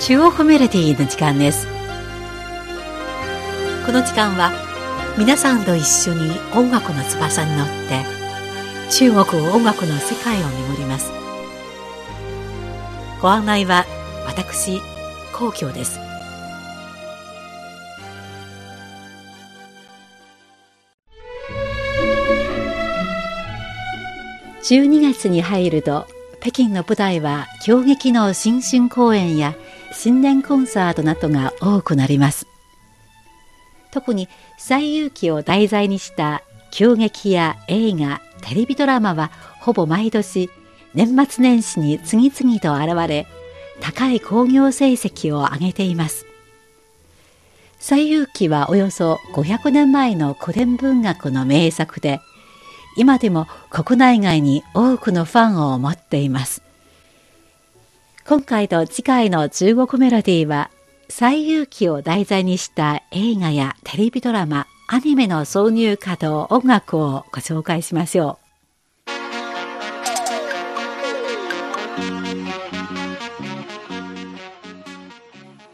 [0.00, 1.66] 中国メロディの時間です。
[3.84, 4.50] この時間は
[5.18, 8.02] 皆さんと一緒に音楽の翼に乗って
[8.90, 11.12] 中国音楽の世界を巡ります。
[13.20, 13.84] ご案内は
[14.26, 14.80] 私
[15.34, 16.00] 皇居です。
[24.62, 26.06] 12月に入ると
[26.40, 29.54] 北京の舞台は京劇の新春公演や
[29.92, 32.46] 新年コンサートなどが多くなります
[33.90, 40.50] 特に西遊記を題材にした京劇や映画テレビドラマはほぼ毎年
[40.94, 43.26] 年末年始に次々と現れ
[43.80, 46.26] 高い興行成績を上げています
[47.78, 52.20] 西遊記はおよそ500年前の古典文学の名作で
[52.96, 56.62] 今でも国内外に多くのファンを持っています。
[58.26, 60.70] 今回と次回の中国メロディーは、
[61.08, 68.50] 西遊記を題材にした映画やテレビドラマ、アニメの挿入歌と音楽をご紹介しましょう。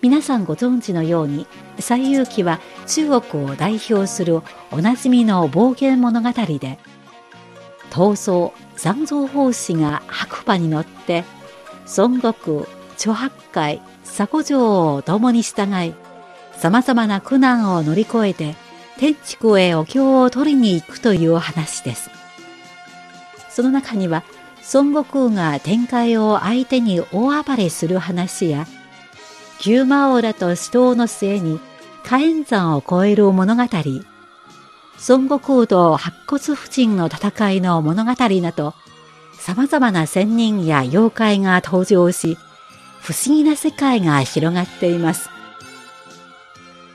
[0.00, 6.78] 皆さんご存知のように西遊記は中国を代表するおなじみの暴言物語で
[7.90, 11.24] 闘争三蔵法師が白馬に乗って
[11.86, 12.66] 孫悟空
[12.98, 15.94] 諸八海佐古城を共に従い
[16.52, 18.56] さまざまな苦難を乗り越えて
[18.98, 22.10] 天竺へお経を取りに行くという話です。
[23.50, 24.22] その中には
[24.72, 28.66] 孫悟空が天界を相手に大暴れする話や
[29.60, 31.60] 牛魔王らと死闘の末に
[32.04, 33.62] 火炎山を越える物語
[35.08, 38.74] 孫悟空と白骨夫人の戦いの物語など、
[39.46, 42.36] 様々な仙人や妖怪が登場し、
[43.00, 45.30] 不思議な世界が広がっています。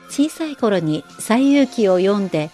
[0.10, 2.52] 小さい頃に西遊記を読んで、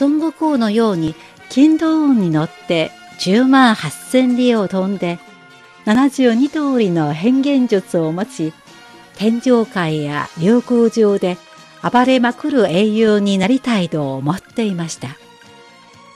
[0.00, 1.16] 孫悟空のように
[1.50, 5.18] 金道雲に乗って10万8千里を飛んで、
[5.86, 8.52] 72通りの変幻術を持ち、
[9.16, 11.36] 天上界や領空上で
[11.82, 15.08] 暴れまくる英雄になりたいと思っていました。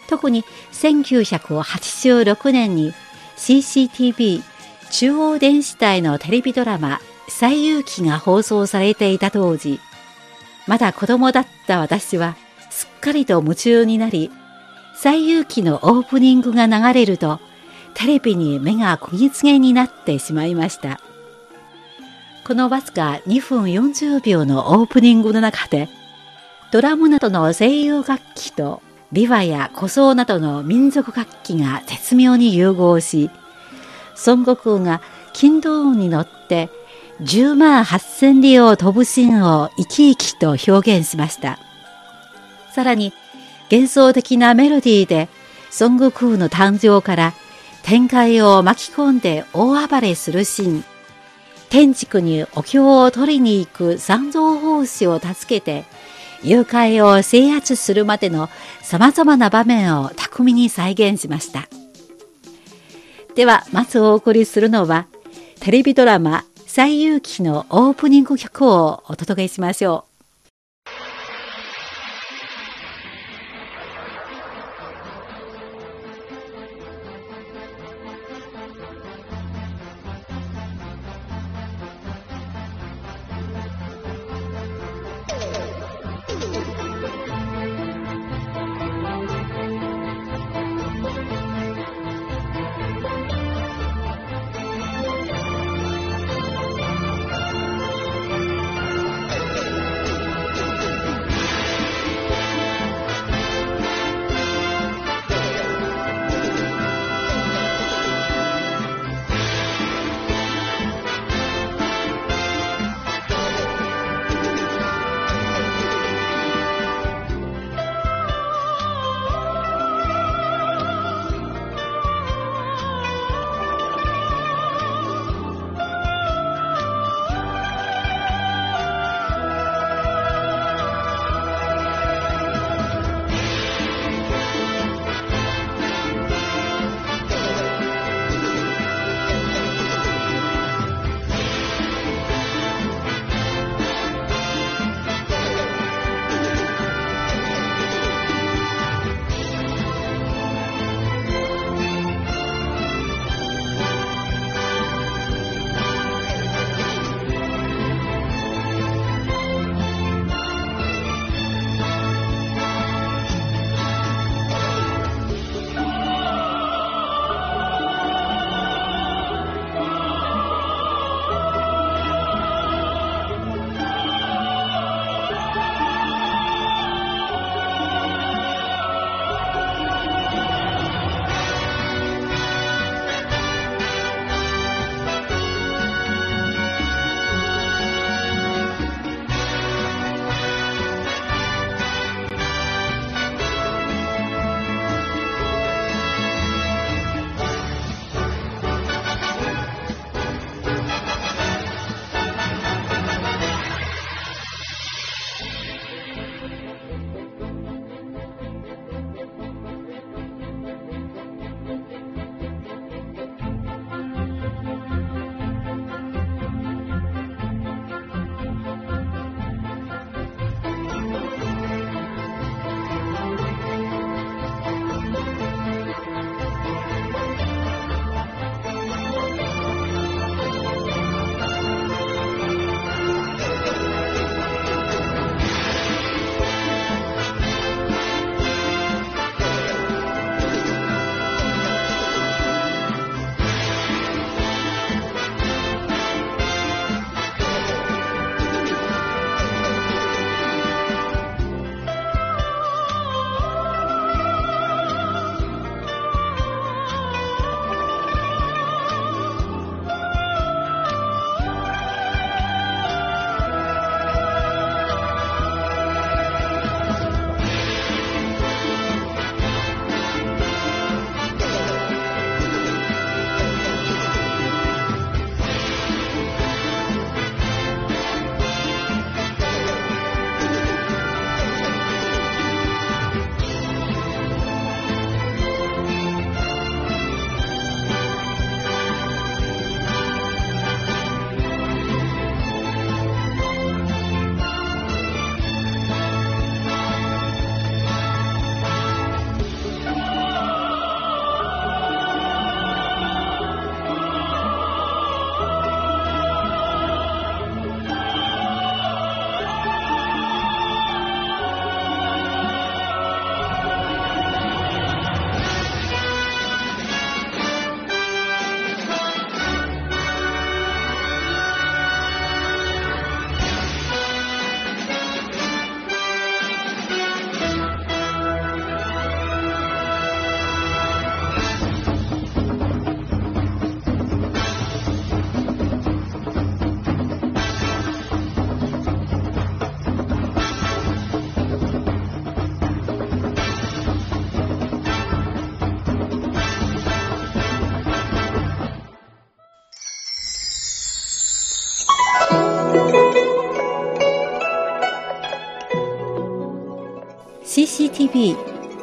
[0.09, 2.95] 特に1986年に
[3.37, 4.43] CCTV
[4.91, 9.81] 中央電子台のテレビドラマ西遊記が放送されていた当時、
[10.67, 12.37] まだ子供だった私は
[12.71, 14.31] すっかりと夢中になり、
[14.95, 17.41] 西遊記のオープニングが流れると
[17.95, 21.01] テレビに目が釘付けになってしまいました。
[22.47, 25.89] このわずか2分40秒のオープニングの中で、
[26.71, 28.83] ドラムなどの声優楽器と
[29.13, 33.31] 琵琶や古装などの民族楽器が絶妙に融合し、
[34.27, 35.01] 孫悟空が
[35.33, 36.71] 金道雲に乗って
[37.21, 41.59] 10万8000里を飛ぶシーンを生き生きと表現しました。
[42.73, 43.13] さらに
[43.71, 45.29] 幻想的なメロディーで
[45.81, 47.33] 孫悟空の誕生から
[47.83, 50.85] 展開を巻き込んで大暴れするシーン、
[51.69, 55.85] 天竺にお経を取りに行く三蔵法師を助けて、
[56.43, 58.49] 誘拐を制圧するまでの
[58.83, 61.69] 様々な場面を巧みに再現しました。
[63.35, 65.07] では、まずお送りするのは、
[65.61, 70.06] テレビドラマ、西遊記のオープニング曲をお届けしましょう。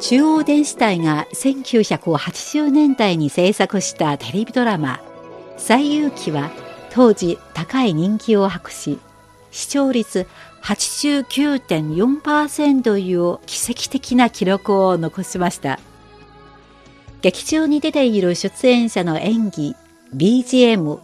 [0.00, 5.00] 中央電視台が1980年代に制作したテレビドラマ
[5.58, 6.50] 「西遊記」は
[6.90, 9.00] 当時高い人気を博し
[9.50, 10.28] 視聴率
[10.62, 15.78] 89.4%という奇跡的な記録を残しました。
[17.24, 19.74] 劇中に出ている出演者の演技
[20.14, 20.98] BGM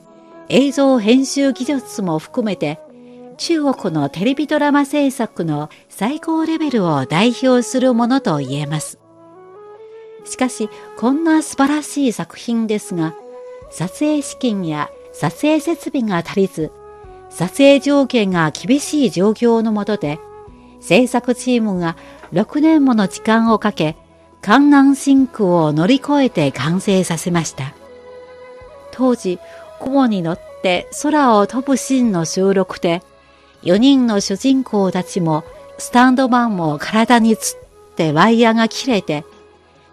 [0.50, 2.78] 映像編集技術も含めて
[3.40, 8.98] 中国のテレビドラマ制作の最高レベルを代表するものと言えます。
[10.26, 10.68] しかし、
[10.98, 13.14] こんな素晴らしい作品ですが、
[13.70, 16.70] 撮影資金や撮影設備が足りず、
[17.30, 20.20] 撮影条件が厳しい状況のもとで、
[20.80, 21.96] 制作チームが
[22.34, 23.96] 6年もの時間をかけ、
[24.42, 27.72] 観南シンクを乗り越えて完成させました。
[28.92, 29.38] 当時、
[29.80, 33.02] 雲に乗って空を飛ぶシーンの収録で、
[33.62, 35.44] 4人の主人公たちも
[35.78, 39.24] スタンドマンも体につってワイヤーが切れて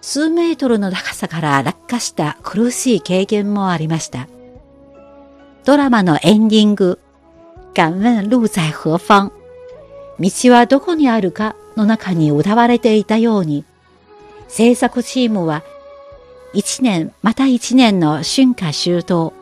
[0.02, 4.28] 数メートルの高さから落下した苦しい経験もありました。
[5.66, 6.98] ドラマのエンディング、
[7.74, 9.32] 敢問路在何方
[10.20, 13.66] 道はどこにあるかの中に歌われていたように、
[14.48, 15.64] 制作チームは
[16.54, 19.34] 一年また一年の春夏秋冬、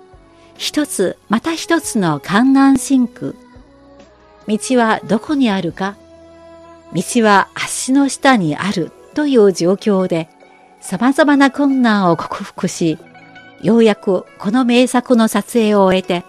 [0.58, 3.36] 一つまた一つの観南シンク、
[4.48, 5.96] 道はどこにあるか？
[6.94, 10.30] 道は足の下にあるという状況で
[10.82, 12.98] 様々な困難を克服し、
[13.62, 16.24] ようやくこの名作の撮影を終えて、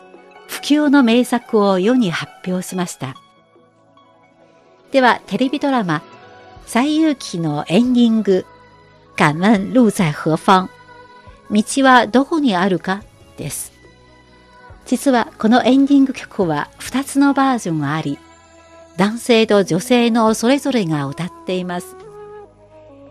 [0.48, 3.16] 不朽の名作を世に発表しました。
[4.92, 6.02] では、テレビドラマ、
[6.66, 8.46] 西遊記のエンディング、
[9.16, 10.68] 敢問路在何方？
[11.50, 13.02] 道はどこにあるか？
[13.36, 13.72] です。
[14.86, 18.18] 実はこのエンディング曲は2つのバージョンがあり、
[18.96, 21.96] 男性と女性のそれぞれが歌っています。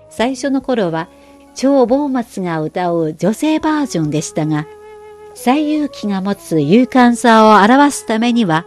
[0.09, 1.07] 最初の頃は
[1.53, 4.65] 超ボーマツが歌う女性バージョンでしたが、
[5.35, 8.65] 西遊記が持つ勇敢さを表すためには、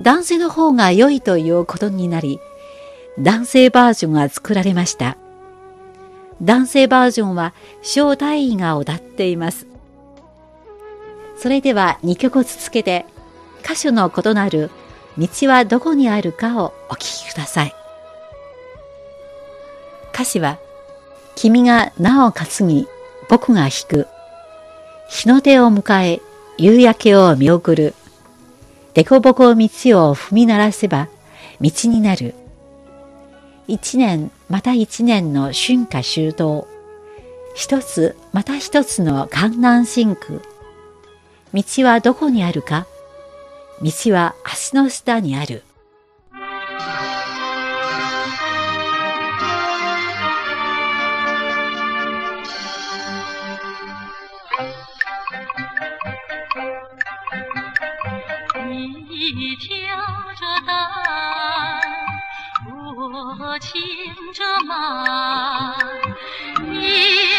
[0.00, 2.40] 男性の方が良いということになり、
[3.18, 5.16] 男性バージョンが作られました。
[6.42, 9.66] 男性バージョンは小大尉が歌っています。
[11.46, 13.06] それでは2曲続けて
[13.62, 14.68] 歌手の異なる
[15.16, 17.74] 道はどこにあるかをお聴きください。
[20.12, 20.58] 歌詞は
[21.36, 22.88] 君が名を担ぎ
[23.28, 24.08] 僕が弾く。
[25.08, 26.20] 日の出を迎え
[26.58, 27.94] 夕焼けを見送る。
[28.94, 29.68] でこぼこ道
[30.08, 31.06] を踏み鳴らせば
[31.60, 32.34] 道になる。
[33.68, 36.66] 一年また一年の春夏秋冬。
[37.54, 40.40] 一つまた一つの観南真空
[41.56, 42.86] 道はどこにあるか？
[43.80, 45.64] 道は足の下にある。
[58.68, 59.66] 你挑
[60.34, 60.70] 着担，
[62.68, 63.72] 我牵
[64.34, 65.74] 着马，
[66.60, 67.35] 迎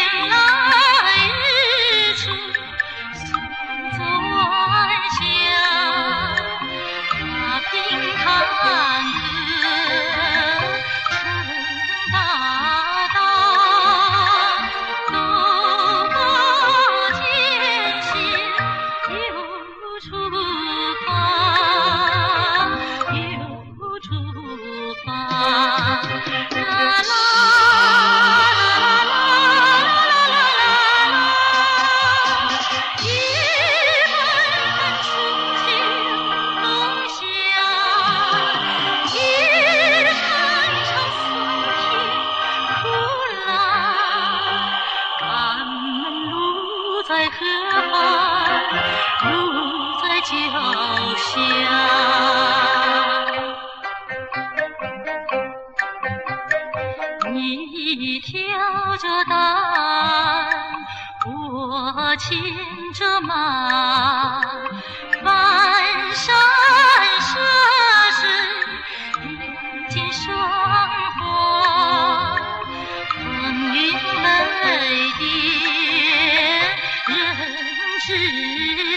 [78.08, 78.87] 是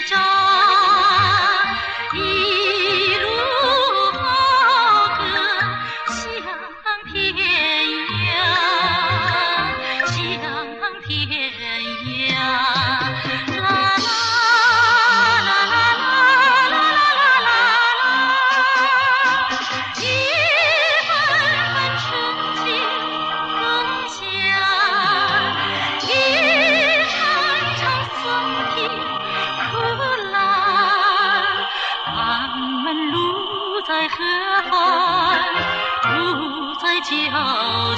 [37.12, 37.91] 家。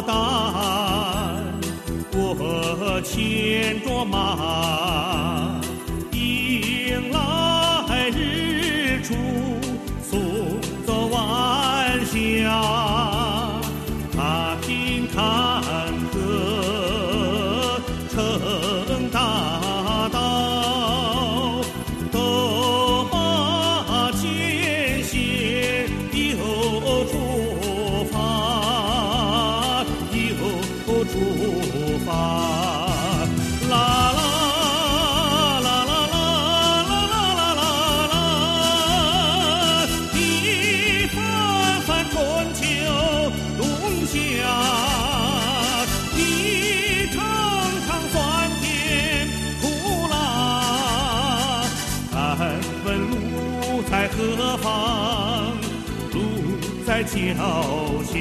[0.00, 0.14] 担，
[2.12, 5.60] 我牵着马，
[6.12, 9.14] 迎来日出，
[10.02, 10.18] 送
[10.86, 13.01] 走晚霞。
[54.16, 55.56] 何方？
[56.12, 56.18] 路
[56.86, 57.14] 在脚
[58.04, 58.12] 下。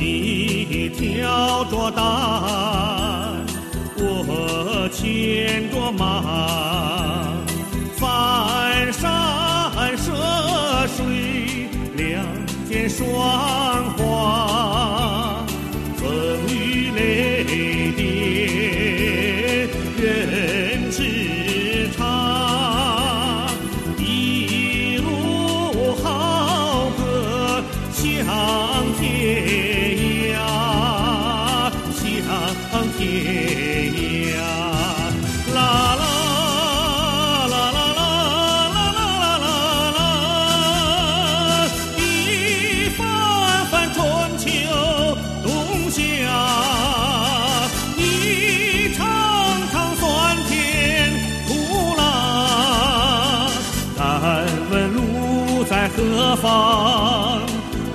[0.00, 2.77] 你挑着担，
[5.70, 7.34] 着马，
[7.96, 10.12] 翻山涉
[10.96, 12.24] 水，两
[12.68, 13.06] 肩霜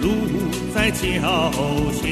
[0.02, 0.10] 路
[0.74, 1.02] 在脚
[2.02, 2.04] 下。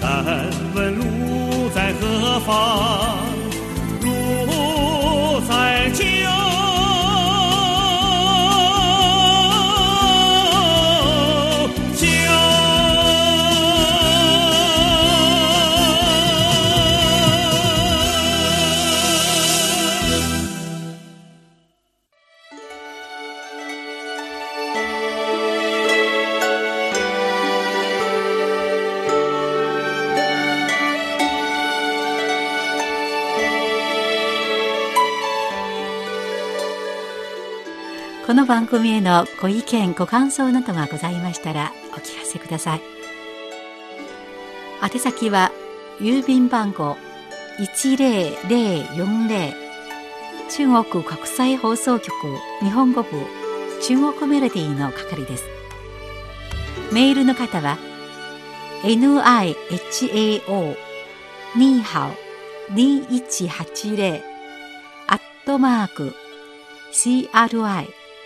[0.00, 3.21] 敢问路在何方？
[38.42, 42.80] この番組へのご意見ご感想などがございましたらお聞かせください。
[44.82, 45.52] 宛先は
[46.00, 46.96] 郵便番号
[47.60, 49.52] 10040
[50.50, 52.10] 中国国際放送局
[52.60, 53.10] 日本語部
[53.80, 55.44] 中国メロディーの係です。
[56.92, 57.78] メールの方は
[58.82, 59.54] nihao
[61.54, 64.20] ニーハオ2180
[65.06, 66.12] アットマーク
[66.92, 68.01] CRI